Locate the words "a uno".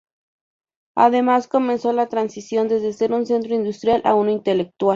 4.03-4.31